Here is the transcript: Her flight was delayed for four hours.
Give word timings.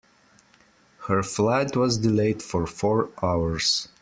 Her 1.07 1.21
flight 1.21 1.75
was 1.77 1.99
delayed 1.99 2.41
for 2.41 2.65
four 2.65 3.11
hours. 3.21 3.87